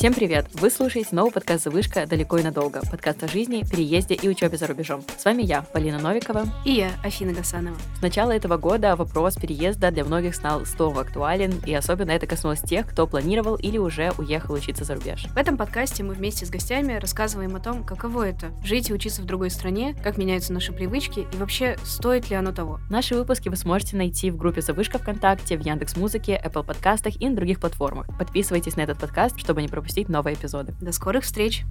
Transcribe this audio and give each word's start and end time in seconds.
Всем 0.00 0.14
привет! 0.14 0.46
Вы 0.54 0.70
слушаете 0.70 1.10
новый 1.12 1.30
подкаст 1.30 1.64
«Завышка. 1.64 2.06
Далеко 2.06 2.38
и 2.38 2.42
надолго». 2.42 2.80
Подкаст 2.90 3.22
о 3.22 3.28
жизни, 3.28 3.66
переезде 3.70 4.14
и 4.14 4.30
учебе 4.30 4.56
за 4.56 4.66
рубежом. 4.66 5.04
С 5.18 5.26
вами 5.26 5.42
я, 5.42 5.60
Полина 5.60 5.98
Новикова. 5.98 6.44
И 6.64 6.72
я, 6.72 6.92
Афина 7.04 7.34
Гасанова. 7.34 7.76
С 7.98 8.00
начала 8.00 8.30
этого 8.30 8.56
года 8.56 8.96
вопрос 8.96 9.36
переезда 9.36 9.90
для 9.90 10.06
многих 10.06 10.34
стал 10.34 10.64
снова 10.64 11.02
актуален, 11.02 11.52
и 11.66 11.74
особенно 11.74 12.12
это 12.12 12.26
коснулось 12.26 12.62
тех, 12.62 12.88
кто 12.88 13.06
планировал 13.06 13.56
или 13.56 13.76
уже 13.76 14.10
уехал 14.16 14.54
учиться 14.54 14.84
за 14.84 14.94
рубеж. 14.94 15.26
В 15.34 15.36
этом 15.36 15.58
подкасте 15.58 16.02
мы 16.02 16.14
вместе 16.14 16.46
с 16.46 16.48
гостями 16.48 16.94
рассказываем 16.94 17.54
о 17.54 17.60
том, 17.60 17.84
каково 17.84 18.28
это— 18.28 18.52
жить 18.64 18.88
и 18.88 18.94
учиться 18.94 19.20
в 19.20 19.26
другой 19.26 19.50
стране, 19.50 19.94
как 20.02 20.16
меняются 20.16 20.54
наши 20.54 20.72
привычки 20.72 21.26
и 21.30 21.36
вообще 21.36 21.76
стоит 21.84 22.30
ли 22.30 22.36
оно 22.36 22.52
того. 22.52 22.80
Наши 22.88 23.14
выпуски 23.14 23.50
вы 23.50 23.56
сможете 23.56 23.98
найти 23.98 24.30
в 24.30 24.38
группе 24.38 24.62
«Завышка 24.62 24.98
ВКонтакте», 24.98 25.58
в 25.58 25.60
Яндекс 25.60 25.98
Музыке, 25.98 26.40
Apple 26.42 26.64
подкастах 26.64 27.20
и 27.20 27.28
на 27.28 27.36
других 27.36 27.60
платформах. 27.60 28.06
Подписывайтесь 28.18 28.76
на 28.76 28.80
этот 28.80 28.98
подкаст, 28.98 29.38
чтобы 29.38 29.60
не 29.60 29.68
пропустить 29.90 30.08
новые 30.08 30.34
эпизоды. 30.34 30.72
До 30.80 30.92
скорых 30.92 31.24
встреч! 31.24 31.64